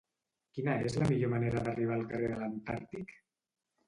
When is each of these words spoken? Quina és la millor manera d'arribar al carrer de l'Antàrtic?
Quina 0.57 0.77
és 0.85 0.95
la 1.01 1.09
millor 1.11 1.29
manera 1.33 1.61
d'arribar 1.67 1.97
al 1.97 2.05
carrer 2.13 2.31
de 2.31 2.39
l'Antàrtic? 2.39 3.13